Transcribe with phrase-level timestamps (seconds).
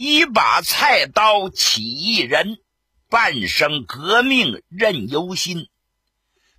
[0.00, 2.60] 一把菜刀起义人，
[3.08, 5.68] 半生革命任由心。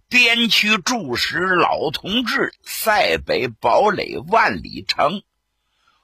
[0.09, 5.23] 边区驻石老同志，塞北堡垒万里城。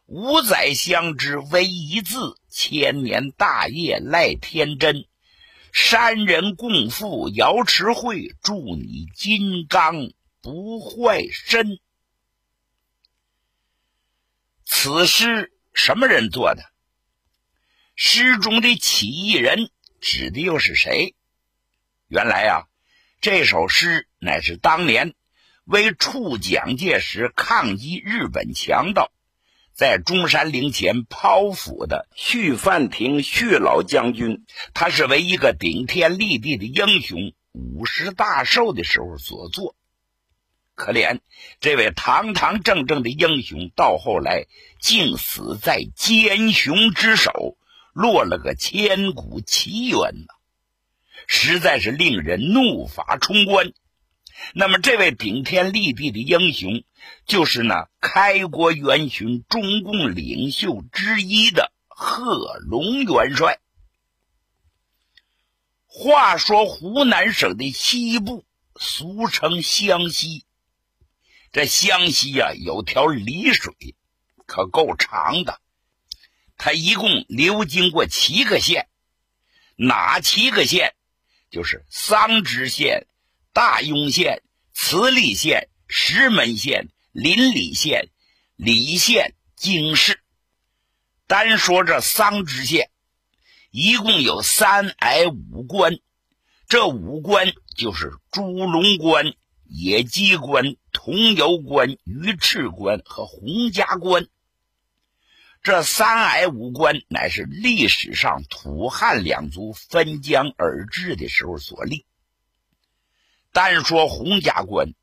[0.05, 5.05] 五载相知唯一字，千年大业赖天真。
[5.73, 10.09] 山人共赴瑶池会，祝你金刚
[10.39, 11.81] 不坏身。
[14.63, 16.63] 此诗什么人做的？
[17.97, 19.69] 诗中的起义人
[20.01, 21.15] 指的又是谁？
[22.09, 22.67] 原来啊，
[23.21, 25.13] 这首诗乃是当年
[25.63, 29.13] 为处蒋介石抗击日本强盗，
[29.73, 39.73] 在中山陵前剖腹的徐范亭徐老将军，他是为一个顶天立地的英雄五十大寿的时候所作。
[40.73, 41.19] 可怜
[41.61, 44.47] 这位堂堂正正的英雄，到后来
[44.81, 47.57] 竟死在奸雄之手，
[47.95, 50.33] 落了个千古奇冤呐！
[51.27, 53.71] 实在是令人怒发冲冠。
[54.53, 56.83] 那么，这位顶天立地的英雄，
[57.25, 63.61] 就是那开国元勋、中共领袖之一的贺龙元帅。
[65.85, 68.43] 话说，湖南省的西部，
[68.75, 70.43] 俗称湘西。
[71.53, 73.95] 这湘西呀，有条漓水，
[74.45, 75.61] 可够长的。
[76.57, 78.87] 他一共流经过七个县，
[79.75, 80.93] 哪七个县？
[81.51, 83.07] 就是桑植县、
[83.53, 84.41] 大庸县、
[84.73, 88.09] 慈利县、石门县、临澧县、
[88.57, 90.19] 澧县、京市。
[91.27, 92.89] 单说这桑植县，
[93.71, 95.99] 一共有三挨五关，
[96.67, 99.33] 这五关就是猪龙关。
[99.67, 104.27] 野鸡关、桐油关、鱼翅关和洪家关，
[105.65, 112.05] 这三矮五关乃是历史上土汉两族分疆而治的时候所立。
[113.51, 114.93] 单说洪家关，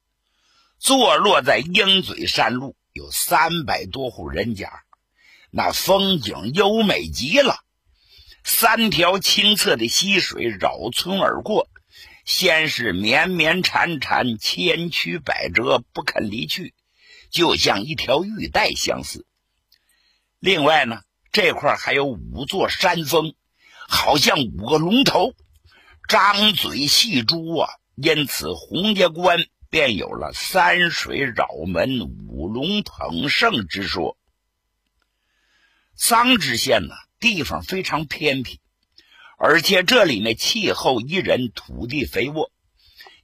[0.79, 4.85] 坐落在鹰嘴山路，有三百多户人家，
[5.51, 7.57] 那风景优美极了。
[8.45, 11.69] 三条清澈的溪水绕村而过。
[12.25, 16.73] 先是绵绵缠缠，千曲百折，不肯离去，
[17.33, 19.27] 就像一条玉带相似。
[20.43, 23.37] 另外呢，这块还有五座山峰，
[23.89, 25.35] 好像五个龙头，
[26.09, 27.71] 张嘴戏珠啊。
[27.95, 34.19] 因此，洪家关便有了“三水绕门，五龙捧圣”之说。
[35.95, 38.61] 桑植县呢，地方非常偏僻。
[39.39, 42.51] 而且这里呢，气候宜人，土地肥沃，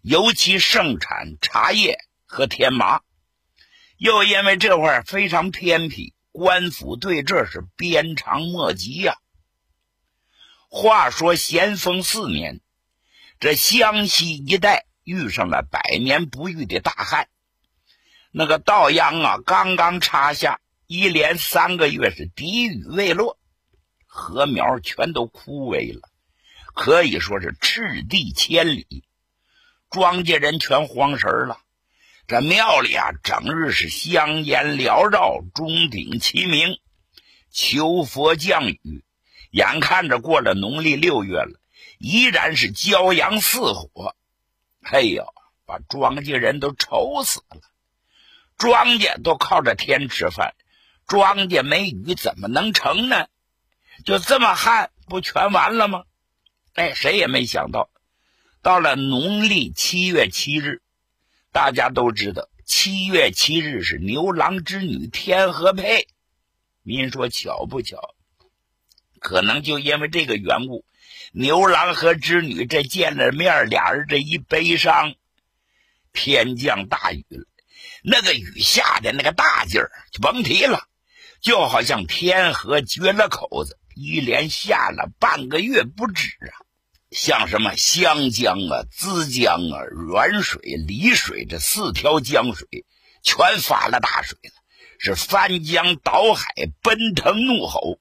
[0.03, 3.01] 尤其盛产茶叶和天麻。
[3.97, 9.17] 又因为这块非常偏僻，官府对这是鞭长莫及呀。
[10.69, 12.61] 话说咸丰四年，
[13.41, 17.29] 这湘西一带遇上了百年不遇的大旱，
[18.31, 23.37] 那个稻秧啊，刚刚插下，一连三个月是滴雨未落。
[24.07, 26.09] 禾苗全都枯萎了，
[26.73, 29.03] 可以说是赤地千里，
[29.91, 31.59] 庄稼人全慌神了。
[32.29, 36.79] 这庙里啊，整日是香烟缭绕，钟鼎齐鸣，
[37.51, 39.03] 求佛降雨。
[39.51, 41.59] 眼看着过了农历六月了，
[41.99, 44.15] 依然是骄阳似火。
[44.83, 45.25] 哎呦，
[45.65, 47.63] 把庄稼人都愁死了。
[48.59, 50.55] 庄稼都靠着天吃饭，
[51.07, 53.27] 庄稼没雨怎么能成呢？
[54.05, 56.05] 就这么旱，不全完了吗？
[56.75, 57.89] 哎，谁也没想到，
[58.61, 60.83] 到了农历七月七日，
[61.53, 66.09] 大家都知道，七月七日是牛郎织女天河配。
[66.83, 68.15] 您说巧不巧？
[69.19, 70.85] 可能就因为这个缘故，
[71.33, 75.15] 牛郎和织女这见了面，俩人这一悲伤，
[76.13, 77.45] 天降大雨了。
[78.03, 80.87] 那个雨下的那个大劲儿，就甭提了，
[81.41, 83.79] 就好像天河决了口子。
[83.95, 86.55] 一连下了半个月不止啊，
[87.11, 92.85] 像什么湘江啊、资江啊、沅水、澧水这四条江水，
[93.23, 94.53] 全发了大水了，
[94.99, 96.45] 是翻江倒海，
[96.83, 97.99] 奔腾怒吼。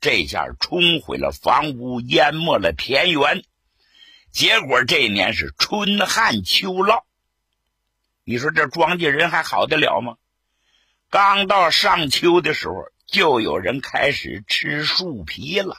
[0.00, 3.42] 这下冲毁了房屋，淹没了田园。
[4.30, 7.04] 结果这一年是春旱秋涝，
[8.22, 10.16] 你说这庄稼人还好得了吗？
[11.08, 12.74] 刚到上秋的时候，
[13.06, 15.78] 就有人开始吃树皮了。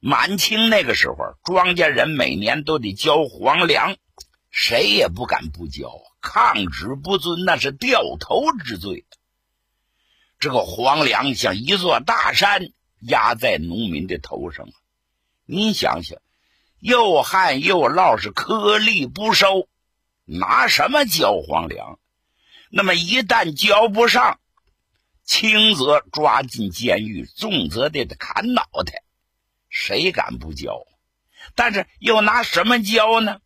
[0.00, 3.96] 满清那个时候，庄稼人每年都得交黄粮，
[4.50, 5.92] 谁也不敢不交，
[6.22, 9.04] 抗旨不遵那是掉头之罪。
[10.38, 14.70] 这个黄粮像一座大山压在农民的头上，
[15.44, 16.18] 您想想，
[16.78, 19.68] 又旱又涝，是颗粒不收，
[20.24, 21.98] 拿什么交黄粮？
[22.70, 24.40] 那么一旦交不上，
[25.24, 29.02] 轻则抓进监狱，重则得砍脑袋。
[29.70, 30.86] 谁敢不交？
[31.54, 33.40] 但是又拿什么交呢？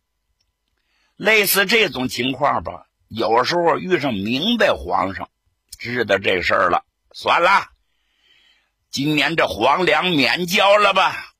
[1.15, 5.29] 类似这种情况吧，有时候遇上明白皇上
[5.79, 6.83] 知道这事儿了，
[7.13, 7.69] 算了，
[8.89, 11.33] 今年这皇粮免交了吧。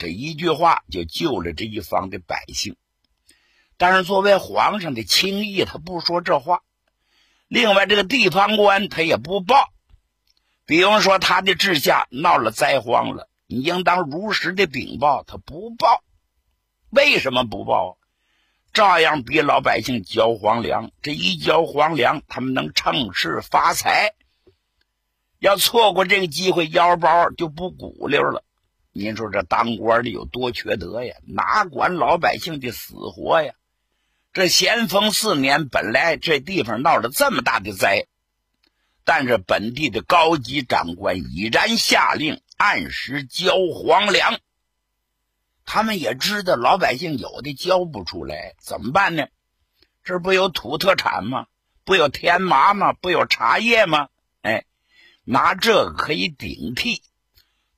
[0.00, 2.76] 这一句话就救了这一方的百姓。
[3.76, 6.62] 但是作为皇上的轻易，他不说这话。
[7.46, 9.72] 另外，这个地方官他也不报。
[10.66, 13.29] 比方说，他的治下闹了灾荒了。
[13.50, 16.04] 你应当如实的禀报，他不报，
[16.88, 17.98] 为什么不报？
[18.72, 24.14] 照样逼老百姓交黄粮，这一交黄粮，他们能趁势发财。
[25.40, 28.44] 要错过这个机会，腰包就不鼓溜了。
[28.92, 31.16] 您说这当官的有多缺德呀？
[31.26, 33.54] 哪管老百姓的死活呀？
[34.32, 38.06] 这咸丰四年，本来这地方闹了这么大的灾，
[39.02, 42.40] 但是本地的高级长官已然下令。
[42.60, 44.38] 按时交黄粮，
[45.64, 49.28] 他们也知道老百姓有的交不出来，怎么办呢？
[50.04, 51.46] 这不有土特产吗？
[51.84, 52.92] 不有天麻吗？
[52.92, 54.10] 不有茶叶吗？
[54.42, 54.66] 哎，
[55.24, 57.02] 拿这个可以顶替。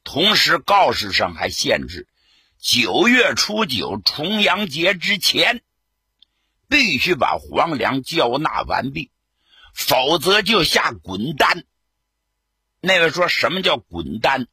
[0.03, 2.09] 同时，告示上还限制：
[2.59, 5.63] 九月初九重阳节之前，
[6.67, 9.13] 必须把黄粮交纳完毕，
[9.73, 11.63] 否则就下滚单。
[12.81, 14.49] 那位说什么叫滚单？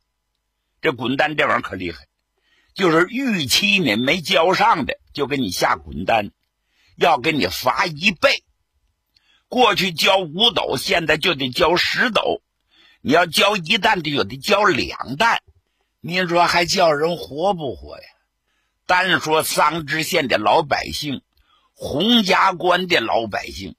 [0.81, 2.07] 这滚单这玩意儿可厉害，
[2.73, 6.31] 就是逾期呢没交上的，就给你下滚单，
[6.97, 8.43] 要给你罚一倍。
[9.47, 12.41] 过去交五斗，现在就得交十斗。
[13.01, 15.41] 你要交一担的，就得交两担。
[16.01, 18.03] 您说还叫人活不活呀？
[18.85, 21.21] 单说桑植县的老百姓，
[21.73, 23.75] 洪家关的老百姓，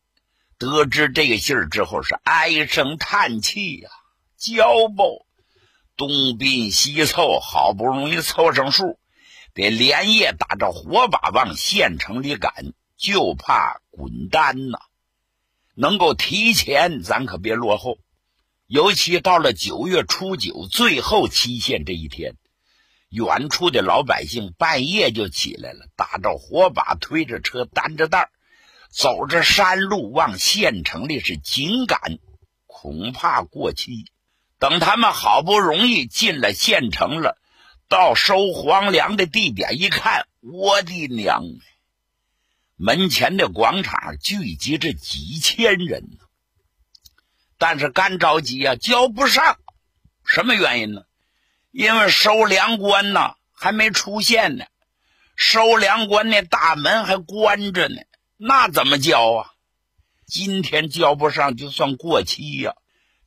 [0.58, 3.90] 得知这个信儿之后是唉声叹气呀，
[4.36, 5.26] 交不？
[6.00, 8.98] 东拼西凑，好不容易凑上数，
[9.52, 14.78] 得连夜打着火把往县城里赶，就怕滚单呐。
[15.74, 17.98] 能够提前，咱可别落后。
[18.66, 22.36] 尤其到了九月初九最后期限这一天，
[23.10, 28.30] 远处的老百姓半夜就起来了，打着火把，推着车，担着担
[28.90, 32.00] 走着山路往县城里是紧赶，
[32.64, 34.06] 恐怕过期。
[34.60, 37.38] 等他们好不容易进了县城了，
[37.88, 41.42] 到收黄粮的地点一看，我的娘！
[42.76, 46.18] 门前的广场聚集着几千人。
[47.56, 49.58] 但是干着急啊，交不上。
[50.26, 51.02] 什么原因呢？
[51.72, 54.66] 因为收粮官呢还没出现呢，
[55.36, 57.96] 收粮官那大门还关着呢。
[58.36, 59.50] 那怎么交啊？
[60.26, 62.74] 今天交不上，就算过期呀。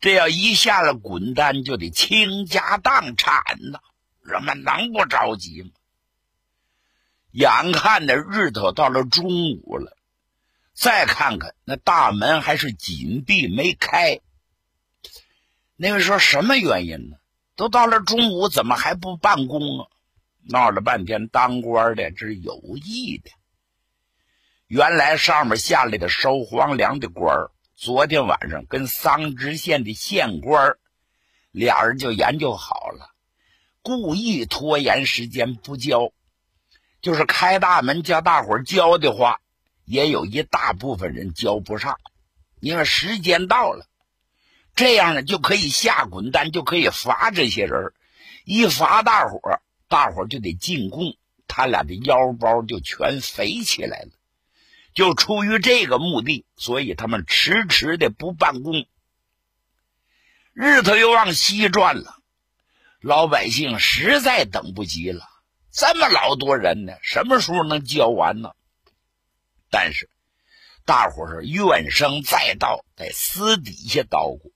[0.04, 3.42] 这要一下了滚单，就得倾家荡产
[3.72, 3.80] 呐！
[4.22, 5.70] 人们能不着急吗？
[7.32, 9.96] 眼看着日头到了中午了，
[10.74, 14.20] 再看看那大门还是紧闭没开。
[15.78, 17.16] 那位说什么原因呢？
[17.56, 19.88] 都到了中午，怎么还不办公啊？
[20.42, 23.32] 闹了半天，当官的这是有意的。
[24.68, 27.52] 原来上面下来的收黄粮的官儿。
[27.84, 30.78] 昨天晚上跟桑植县的县官
[31.52, 33.10] 俩人就研究好了，
[33.82, 36.14] 故意拖延时间不交，
[37.02, 39.42] 就是开大门叫大伙交的话，
[39.84, 42.00] 也有一大部分人交不上，
[42.62, 43.86] 因为时间到了，
[44.76, 47.92] 这样呢就可以下滚单，就可以罚这些人，
[48.46, 49.42] 一罚大伙
[49.90, 51.18] 大伙就得进贡，
[51.50, 54.12] 他俩的腰包就全肥起来了。
[54.94, 58.86] 就出于这个目的，所以他们迟迟的不办公。
[60.54, 62.18] 日头又往西转了，
[63.02, 65.28] 老百姓实在等不及了。
[65.72, 68.52] 这么老多人呢，什么时候能交完呢？
[69.72, 70.08] 但是，
[70.86, 74.54] 大伙是怨声载道，在私底下捣鼓，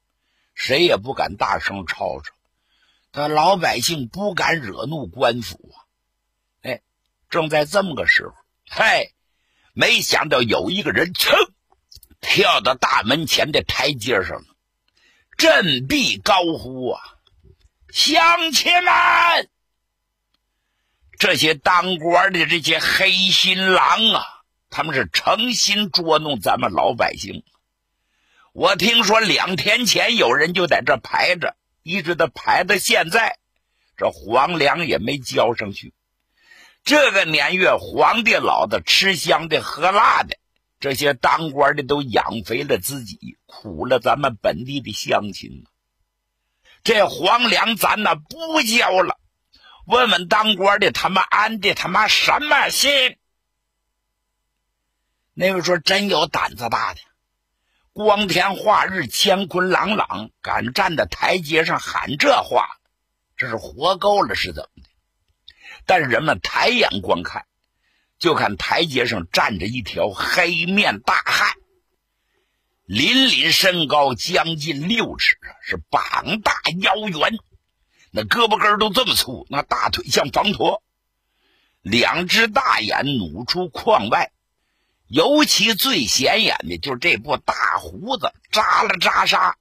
[0.53, 2.35] 谁也不敢大声吵吵。
[3.11, 5.81] 他老百姓不敢惹怒官府啊。
[6.61, 6.81] 哎，
[7.31, 8.35] 正在这么个时候，
[8.69, 9.09] 嗨，
[9.79, 11.35] 没想到有一个人噌
[12.19, 14.45] 跳到大门前的台阶上了，
[15.37, 16.99] 振臂高呼啊
[17.93, 19.51] ：“乡亲们！”
[21.19, 24.23] 这些当官的这些黑心狼啊，
[24.71, 27.43] 他们是诚心捉弄咱们老百姓。
[28.53, 33.37] 我听说两天前有人就在这排着，一直都排到现在，
[33.95, 35.93] 这皇粮也没交上去。
[36.87, 40.37] 这个年月，皇帝老子吃香的喝辣的，
[40.79, 45.65] 这些当官的都养肥了自己，苦了咱们本地的乡亲。
[46.85, 49.19] 这皇粮咱那不交了。
[49.85, 53.17] 问问当官的，他妈安的他妈什么心？
[55.33, 57.01] 那位说真有胆子大的，
[57.91, 62.79] 光天化日，乾坤朗朗，敢站在台阶上喊这话，
[63.35, 64.86] 这是活够了是怎么的？
[65.87, 67.47] 但是人们抬眼观看，
[68.19, 71.55] 就看台阶上站着一条黑面大汉，
[72.85, 77.39] 凛凛身高将近六尺，是膀大腰圆。
[78.11, 80.83] 那胳膊根都这么粗，那大腿像房驼，
[81.81, 84.31] 两只大眼努出眶外，
[85.07, 89.55] 尤其最显眼的就是这部大胡子扎了扎沙，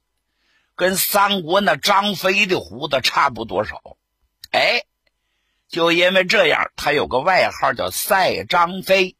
[0.75, 3.81] 跟三国那张飞的胡子差不多少。
[4.51, 4.81] 哎，
[5.67, 9.15] 就因为这样，他有个外号叫赛张飞。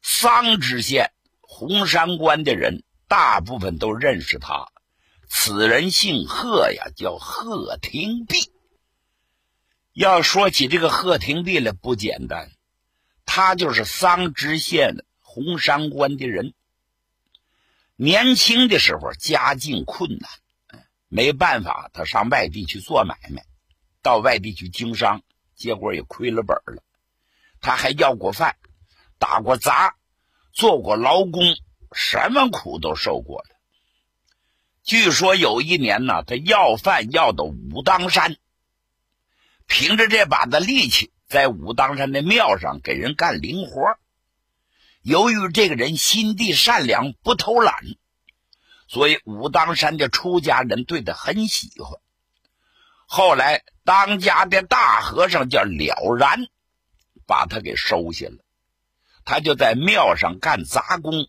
[0.00, 4.68] 桑知县红山关的人大部分都认识他。
[5.28, 8.52] 此人姓贺呀，叫贺廷弼。
[9.92, 12.50] 要说起这个贺廷弼来，不简单，
[13.24, 16.54] 他就是桑植县红山关的人。
[17.96, 20.30] 年轻的时候家境困难，
[21.08, 23.44] 没办法，他上外地去做买卖，
[24.02, 25.22] 到外地去经商，
[25.62, 26.82] 结果也亏了本了。
[27.60, 28.56] 他还要过饭，
[29.20, 29.94] 打过杂，
[30.52, 31.40] 做过劳工，
[31.92, 33.48] 什么苦都受过了。
[34.82, 38.36] 据说有一年呢，他要饭要到武当山，
[39.68, 43.96] 凭着这把子力气，在武当山的庙上给人干零活。
[45.02, 47.76] 由于这个人心地善良，不偷懒，
[48.88, 52.00] 所以武当山的出家人对他很喜欢。
[53.14, 56.46] 后来当家的大和尚叫了然，
[57.26, 58.38] 把他给收下了，
[59.26, 61.28] 他就在庙上干杂工，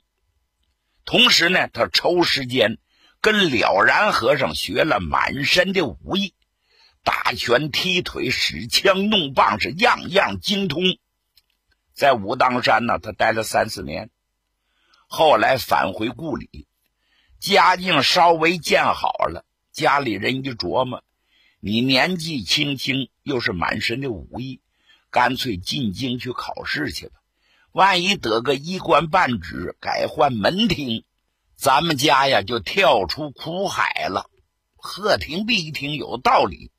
[1.03, 2.77] 同时呢，他抽时间。
[3.19, 6.33] 跟了然和尚学了满身的武艺，
[7.03, 10.81] 打拳、踢腿、使枪、弄棒，是样样精通。
[11.93, 14.09] 在武当山呢，他待了三四年，
[15.07, 16.65] 后来返回故里，
[17.39, 19.45] 家境稍微建好了。
[19.73, 21.03] 家里人一琢磨，
[21.65, 24.59] 你年纪轻轻，又是满身的武艺，
[25.09, 27.13] 干脆进京去考试去吧。
[27.71, 31.05] 万一得个一官半职，改换门庭。
[31.55, 34.29] 咱们家呀，就跳出苦海了。
[34.75, 36.69] 贺廷弼一听有道理，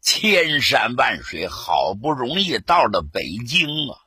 [0.00, 3.98] 千山万水，好不容易到了北京啊，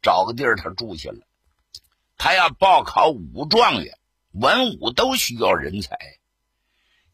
[0.00, 1.26] 找个地儿他住下了。
[2.16, 3.98] 他要报考武状元，
[4.30, 5.98] 文武都需要人才。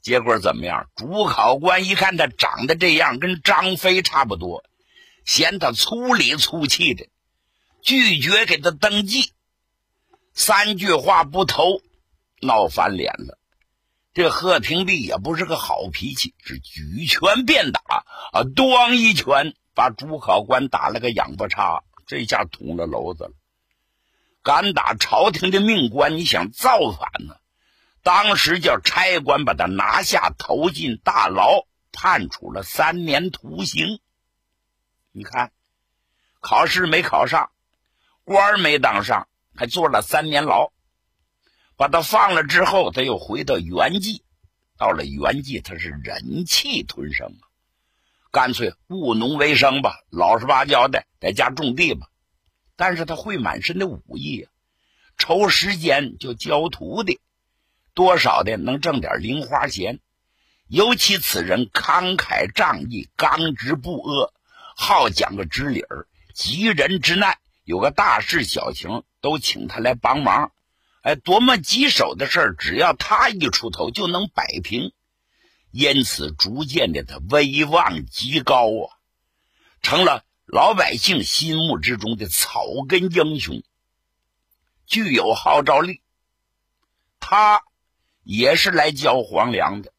[0.09, 0.88] 结果怎么样？
[0.97, 4.65] 主考官一看他长得这样，跟张飞差不多，
[5.27, 7.07] 嫌他粗里粗气的，
[7.83, 9.33] 拒绝给他登记。
[10.33, 11.83] 三句话不投，
[12.41, 13.38] 闹翻脸了。
[14.15, 17.83] 这贺廷弼也不是个好脾气，是举拳便打
[18.33, 18.41] 啊！
[18.57, 23.33] 咣一拳把主考官打了个仰巴叉，这下捅了娄子了。
[24.43, 27.37] 敢打朝廷的命官，你想造反呢？
[28.09, 34.00] 当时叫差官把他拿下，投进大牢，判处了三年徒刑。
[35.12, 35.53] 你看，
[36.41, 37.50] 考试没考上，
[38.25, 39.29] 官没当上。
[39.55, 40.73] 还坐了三年牢，
[41.77, 44.25] 把他放了之后，他又回到原籍。
[44.79, 47.45] 到了原籍，他是忍气吞声啊，
[48.31, 52.09] 干脆务农为生吧，老实巴交的在家种地吧。
[52.75, 54.50] 但是他会满身的武艺啊，
[55.19, 57.21] 抽时间就教徒弟，
[57.99, 59.99] 多少的能挣点零花钱。
[60.69, 64.33] 尤其此人慷慨仗义，刚直不阿，
[64.76, 67.38] 好讲个直理儿，急人之难。
[67.64, 70.52] 有个大事小情都请他来帮忙，
[71.02, 74.93] 哎，多么棘手的事儿，只要他一出头就能摆平，
[75.73, 78.95] 因此逐渐的他威望极高啊，
[79.83, 83.61] 成了老百姓心目之中的草根英雄，
[84.87, 86.00] 具有号召力。
[87.19, 87.64] 他
[88.28, 89.90] 也是来交皇粮的，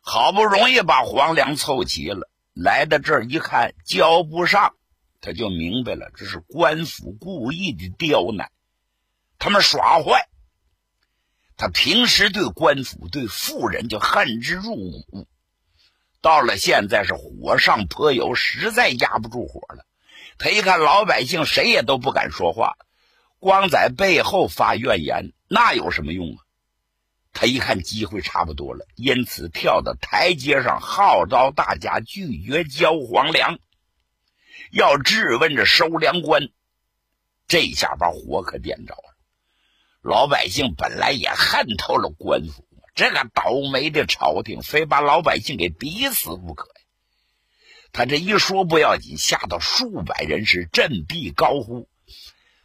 [0.00, 4.74] 好不容易把黄粮凑齐了，来到这儿一看交不上，
[5.20, 8.50] 他就明白了，这是官府故意的刁难，
[9.38, 10.30] 他们耍坏。
[11.58, 14.74] 他平时对官府、对富人就恨之入
[15.10, 15.28] 骨，
[16.22, 19.84] 到了现在是火上泼油，实在压不住火了。
[20.38, 22.78] 他一看老百姓谁也都不敢说话，
[23.38, 26.41] 光在背后发怨言，那有什么用啊？
[27.32, 33.58] 他一看机会差不多了，因此跳到台阶上号召大家拒绝交皇粮，
[34.70, 36.50] 要质问这收粮官。
[37.48, 39.16] 这下把火可点着了。
[40.02, 46.74] 老百姓本来也恨透了官府，这个倒霉的朝廷非把老百姓给逼死不可呀！
[47.92, 51.88] 他这一说不要紧，吓得数百人是振臂高呼：“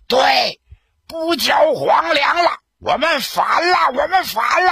[0.07, 0.61] 对，
[1.05, 4.71] 不交皇粮了，我们反了，我们反了！”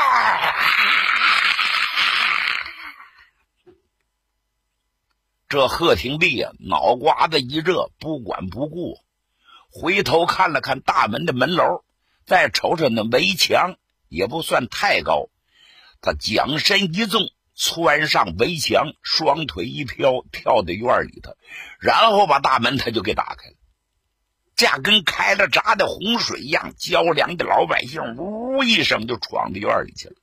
[5.49, 8.99] 这贺廷弼呀，脑瓜子一热，不管不顾，
[9.71, 11.83] 回头看了看大门的门楼。
[12.25, 13.75] 再瞅瞅那围墙，
[14.09, 15.29] 也不算太高。
[16.01, 21.37] 他将身一纵，窜上围墙，双腿一飘，跳到院里头，
[21.79, 23.55] 然后把大门他就给打开了。
[24.55, 30.15] 这样跟开了闸的洪水一样，交粮的老百姓呜一声就闯到院里去了。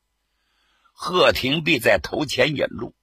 [0.94, 2.94] 贺廷弼在头前引路，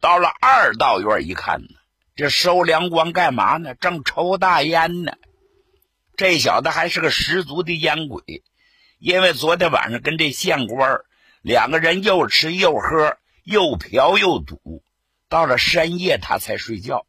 [0.00, 1.68] 到了二道院一看呢，
[2.16, 3.74] 这收粮官干嘛呢？
[3.74, 5.12] 正抽大烟呢。
[6.16, 8.22] 这小子还是个十足的烟鬼，
[8.98, 11.00] 因为昨天晚上跟这县官
[11.42, 14.82] 两个人又吃又喝，又嫖又赌，
[15.28, 17.04] 到了深夜他才睡觉。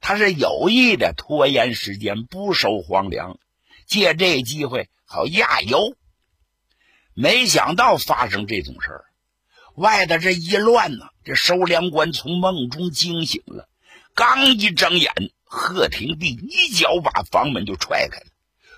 [0.00, 3.38] 他是有意的拖延时间，不收皇粮，
[3.86, 5.96] 借这机会好压油。
[7.14, 9.04] 没想到发生这种事儿，
[9.74, 13.68] 外头这一乱呢，这收粮官从梦中惊醒了，
[14.14, 15.12] 刚一睁眼。
[15.50, 18.26] 贺廷弼一脚把房门就踹开了，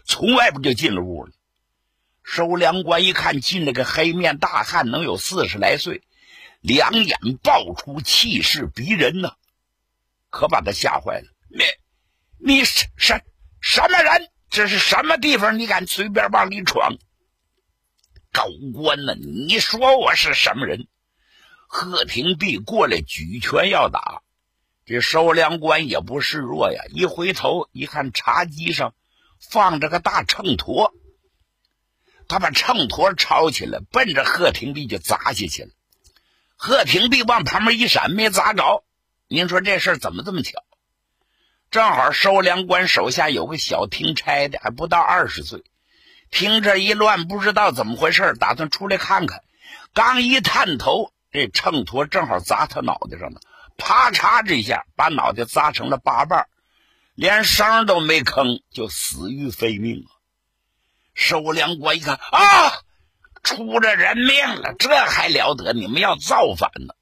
[0.04, 1.32] 从外边就进了屋了。
[2.22, 6.02] 收粮官一看进来个黑面大汉，能有四十来岁，
[6.60, 9.34] 两眼爆出，气势逼人呐，
[10.30, 11.26] 可把他吓坏了。
[11.48, 11.64] 你，
[12.38, 13.20] 你是什
[13.60, 14.30] 什么人？
[14.48, 15.58] 这是什么地方？
[15.58, 16.96] 你敢随便往里闯？
[18.32, 19.14] 狗官呢？
[19.14, 20.88] 你说我是什么人？
[21.66, 24.22] 贺廷弼过来举拳要打。
[24.86, 28.94] 这收粮官也不示弱呀，一回头一看，茶几上
[29.38, 30.92] 放着个大秤砣，
[32.26, 35.70] 他把秤砣抄起来，奔着贺廷弼就砸下去了。
[36.56, 38.84] 贺廷弼往旁边一闪，没砸着。
[39.32, 40.64] 您说这事怎么这么巧？
[41.70, 45.62] 正好收粮官手下有个小听差的，还不到二十岁，
[46.32, 49.44] 听这一乱，不知道怎么回事，打算出来看看。
[49.94, 53.40] 刚一探头，这秤砣正好砸他脑袋上了。
[53.78, 54.44] 啪嚓！
[54.44, 56.48] 这一下把脑袋砸成了八瓣，
[57.14, 60.10] 连声都没吭，就死于非命了。
[61.14, 62.82] 收粮官一看啊，
[63.44, 65.72] 出着人命了，这还了得！
[65.72, 66.94] 你们要造反呢！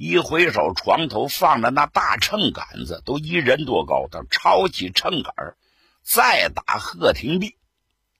[0.00, 4.06] 一回首，床头放着那大秤杆子，都一人多高。
[4.08, 5.56] 他抄起秤杆
[6.04, 7.56] 再打贺廷弼。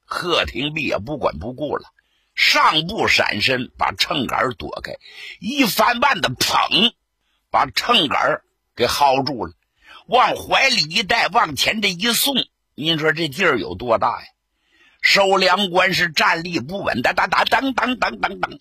[0.04, 1.84] 贺廷弼也不管不顾了，
[2.34, 4.96] 上步闪身，把秤杆躲开，
[5.38, 6.92] 一翻腕子，捧！
[7.48, 8.42] 把秤杆
[8.74, 9.52] 给薅住了，
[10.06, 12.34] 往怀里一带，往前这一送，
[12.74, 14.26] 您说这劲儿有多大呀？
[15.00, 18.58] 收粮官是站立不稳，哒哒哒，当当当当当，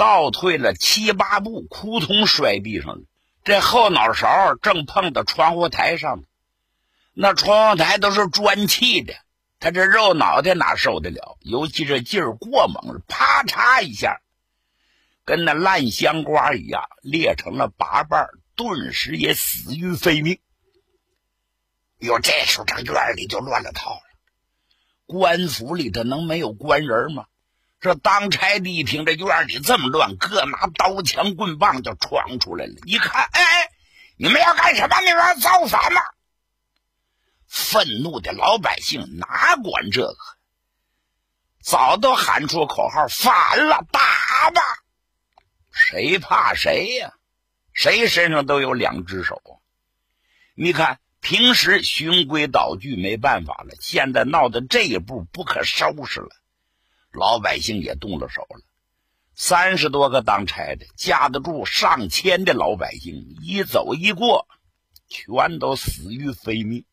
[0.00, 3.02] 倒退了七八步，扑通摔地上了。
[3.44, 6.24] 这后脑勺正碰到窗户台上，
[7.12, 9.12] 那窗户台都是砖砌的，
[9.58, 11.36] 他这肉脑袋哪受得了？
[11.42, 14.22] 尤其这劲儿过猛了，啪嚓一下。
[15.26, 20.38] 跟那烂香瓜一样裂成了八瓣，顿时也死于非命。
[21.98, 24.02] 哟，这时候这院里就乱了套了。
[25.04, 27.26] 官府里头能没有官人吗？
[27.80, 32.74] 这当差的一听这院里这么乱，各拿刀枪棍棒就闯出来了。
[32.84, 33.70] 一看，哎，
[34.16, 35.00] 你们要干什么？
[35.00, 36.02] 你们要造反吗？
[37.48, 40.16] 愤怒的老百姓哪管这个，
[41.62, 44.60] 早都喊出口号：反了，打吧！
[45.72, 47.14] 谁怕谁呀？
[47.72, 49.56] 谁身上都有两只手啊。
[50.54, 56.28] 你看，平时循规蹈矩没办法了，现在闹到这一步不可收拾了，
[57.12, 58.62] 老百姓也动了手了。
[59.34, 64.46] 三十多个当差的，架得住上千的老百姓，一走一过，
[65.08, 66.84] 全都死于非命。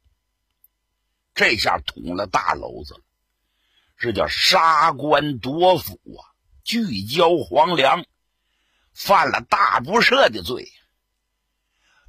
[1.34, 3.01] 这下捅了大娄子了，
[3.97, 6.21] 这叫杀官夺府啊！
[6.63, 8.06] 聚焦黄粮。
[8.93, 10.71] 犯了大不赦的罪。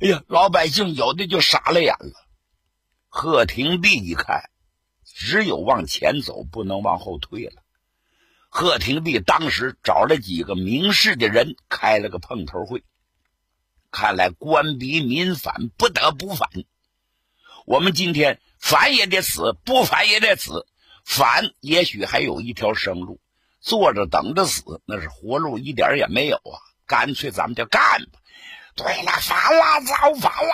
[0.01, 2.14] 哎呀，老百姓有的就傻了眼了。
[3.09, 4.49] 贺廷弼一看，
[5.05, 7.62] 只有往前走，不能往后退了。
[8.48, 12.84] 贺廷弼当时找了几个明事的人，开了个碰头会。
[13.90, 16.48] 看来官逼民反，不得不反。
[17.66, 20.66] 我们今天反也得死，不反也得死。
[21.04, 23.20] 反也许还有一条生路，
[23.61, 26.56] 坐着等着死，那是活路一点也没有啊！
[26.87, 28.18] 干脆咱们就干吧。
[28.74, 30.52] 对了，反了，造反了！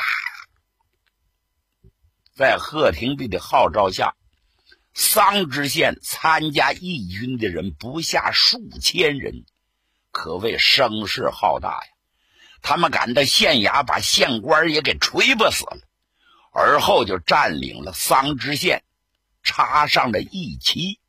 [2.35, 4.17] 在贺廷弼的号召下，
[4.95, 9.45] 桑植县参加义军的人不下数千人，
[10.13, 11.91] 可谓声势浩大呀。
[12.63, 15.79] 他们赶到县衙，把县官也给锤巴死了，
[16.53, 18.85] 而后就占领了桑植县，
[19.43, 21.01] 插上了义旗。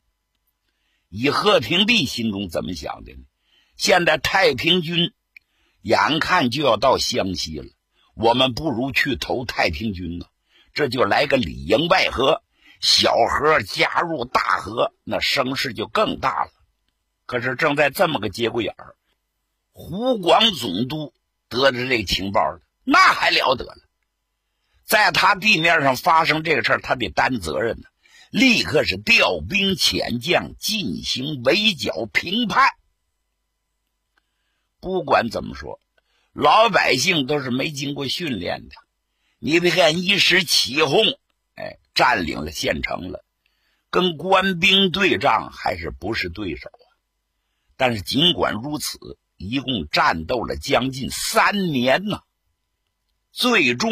[1.07, 3.19] 以贺廷弼心中怎么想的呢？
[3.77, 5.13] 现在太平军
[5.81, 7.67] 眼看就要到湘西了，
[8.15, 10.25] 我们不如去投太平军呢。
[10.73, 12.41] 这就来个里应外合，
[12.81, 16.51] 小河加入大河，那声势就更大了。
[17.25, 18.95] 可是正在这么个节骨眼儿，
[19.71, 21.13] 湖广总督。
[21.47, 23.75] 得知这个情报了，那还了得了！
[24.83, 27.87] 在他地面上发生这个事儿，他得担责任呢。
[28.31, 32.67] 立刻是调兵遣将进行围剿平叛。
[34.81, 35.79] 不管怎么说，
[36.33, 38.75] 老百姓都是没经过训练的。
[39.37, 40.97] 你别看一时起哄，
[41.95, 43.25] 占领了县城了，
[43.89, 46.85] 跟官兵对仗还是不是对手啊？
[47.75, 49.17] 但是尽管如此。
[49.37, 52.21] 一共战斗了将近三年呢，
[53.33, 53.91] 最终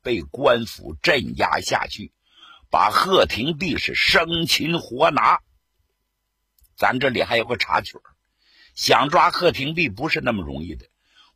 [0.00, 2.10] 被官府镇压下去，
[2.70, 5.40] 把贺廷弼是生擒活拿。
[6.74, 7.98] 咱这里还有个插曲
[8.74, 10.86] 想抓贺廷弼不是那么容易的。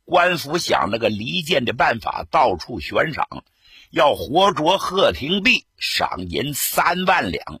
[0.03, 3.45] 官府想了个离间的办法，到处悬赏，
[3.91, 7.59] 要活捉贺廷弼，赏银三万两。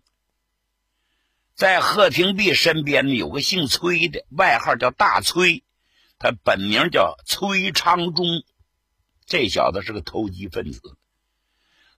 [1.55, 5.63] 在贺廷弼身边呢，有个姓崔的，外号叫大崔，
[6.17, 8.25] 他本名叫崔昌忠。
[9.25, 10.79] 这小子是个投机分子，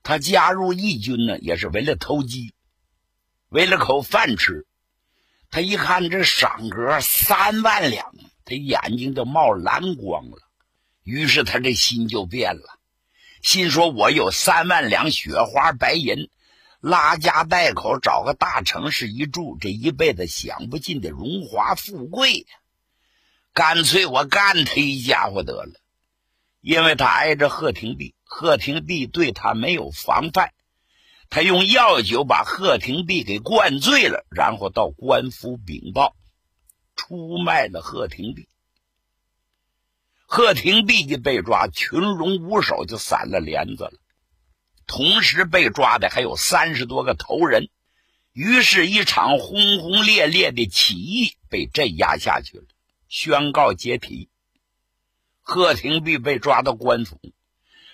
[0.02, 2.54] 他加入义军呢，也是为了投机，
[3.48, 4.66] 为了口饭吃。
[5.48, 8.12] 他一看这赏格三万两，
[8.44, 10.38] 他眼睛都冒蓝光了。
[11.04, 12.80] 于是他这心就变了，
[13.44, 16.30] 心说：“我有三万两雪花白银。”
[16.80, 22.46] 拉家带口找个大城市一住，这一辈子享不尽的荣华富贵呀！
[23.52, 25.72] 干脆我干他一家伙得了，
[26.60, 30.52] 因为他挨着贺廷弼，贺廷弼对他没有防范，
[31.28, 36.16] 他用药酒把贺廷弼给灌醉了，然后到官府禀报，
[36.96, 38.48] 出卖了贺廷弼。
[40.36, 43.92] 贺廷弼一被抓，群龙无首，就散了帘子了。
[44.84, 47.68] 同时被抓的还有三十多个头人，
[48.32, 52.64] 于是，一场轰轰烈烈的起义被镇压下去了，
[53.08, 54.28] 宣告解体。
[55.40, 57.20] 贺廷弼被抓到官府，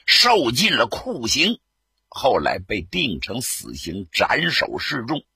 [0.07, 1.61] 受尽了酷刑，
[2.09, 5.27] 后来被定成死刑，斩首示众。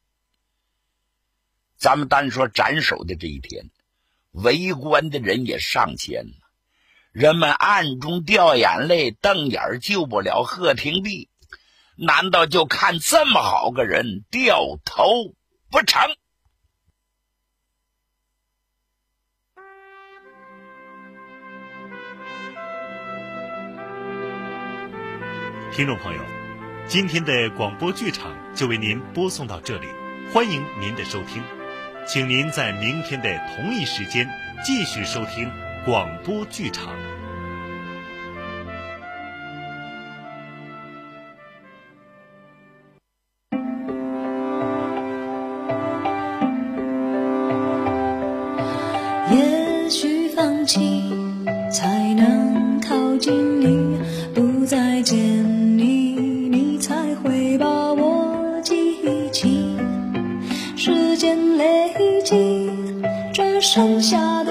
[1.76, 3.66] 咱们单说斩首的这一天，
[4.30, 6.28] 围观的人也上千，
[7.14, 11.30] 人们暗中掉眼泪，瞪眼救不了贺廷弼。
[11.96, 15.04] 难道就看这么好个人掉头
[15.70, 16.02] 不成？
[25.70, 26.20] 听众朋友，
[26.88, 29.86] 今天的广播剧场就为您播送到这里，
[30.32, 31.40] 欢迎您的收听，
[32.08, 34.28] 请您在明天的同一时间
[34.64, 35.48] 继续收听
[35.84, 36.94] 广播剧场
[49.30, 51.02] 也许放弃
[51.70, 53.98] 才能靠近你，
[54.34, 55.18] 不再见
[55.76, 56.14] 你，
[56.48, 58.72] 你才会把我记
[59.30, 59.76] 起，
[60.76, 61.92] 时间累
[62.24, 62.70] 积，
[63.34, 64.43] 只剩下。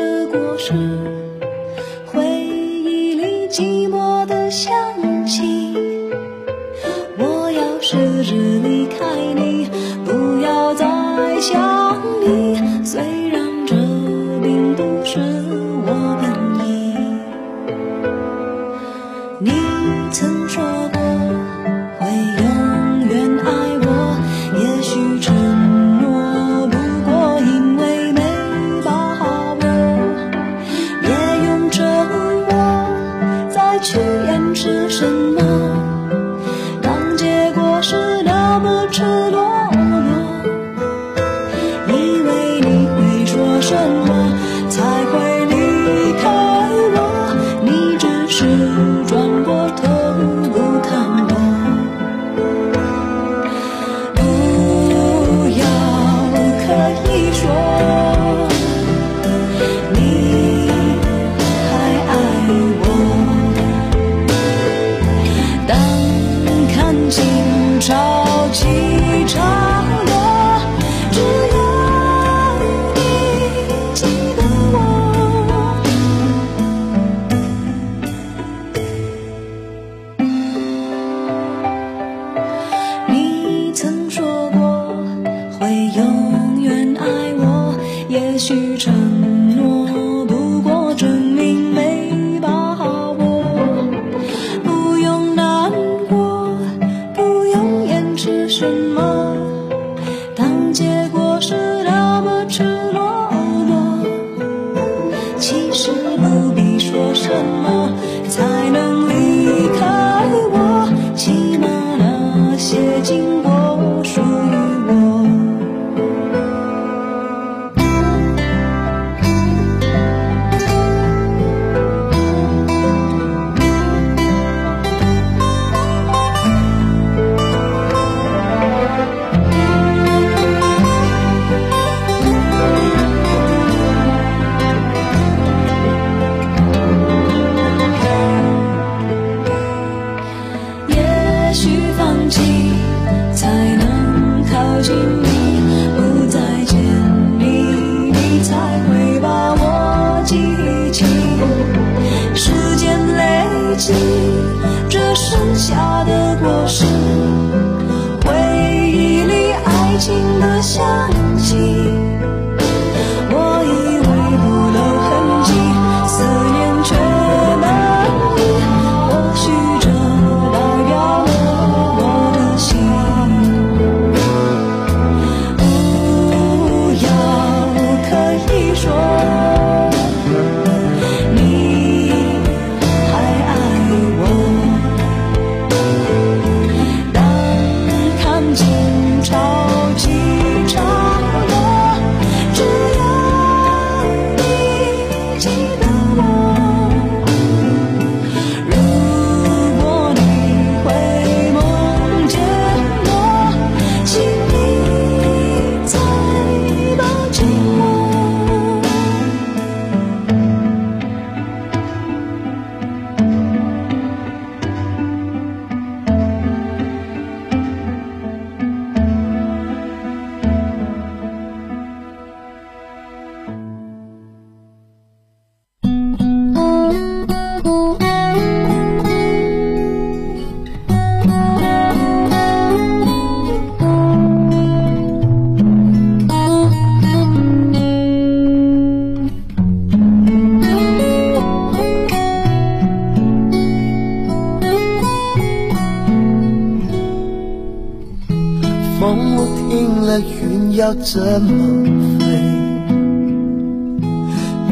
[250.96, 252.26] 怎么飞？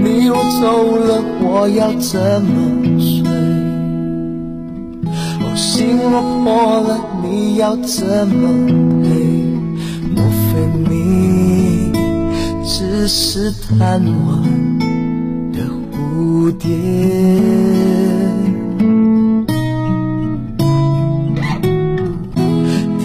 [0.04, 3.22] 你若走了，我要怎么睡？
[5.42, 6.90] 哦，心若破了，
[7.24, 8.42] 你要怎么
[9.04, 9.10] 陪？
[10.16, 10.50] 莫非
[10.90, 11.92] 你
[12.66, 14.80] 只是贪玩
[15.52, 15.60] 的
[15.92, 16.70] 蝴蝶？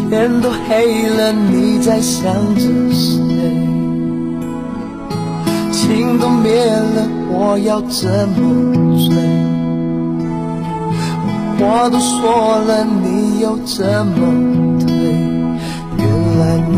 [0.08, 2.60] 天都黑了，你在想着
[2.92, 3.16] 谁？
[5.72, 8.38] 情都灭了，我要怎么
[9.08, 9.16] 追？
[11.58, 14.92] 话都说了，你又怎么退？
[15.98, 16.06] 原
[16.38, 16.74] 来你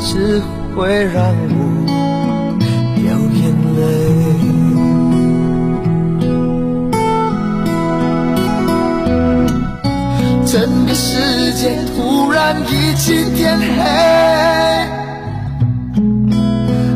[0.00, 0.42] 只
[0.76, 1.63] 会让我
[10.54, 13.82] 整个世界突然一起天黑，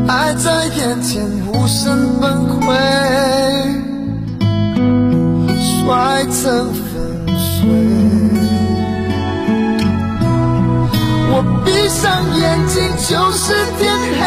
[0.07, 1.21] 爱在眼前
[1.53, 2.66] 无声崩溃，
[5.59, 7.68] 摔成粉碎。
[11.33, 13.42] 我闭上眼睛就是
[13.81, 14.23] 天黑，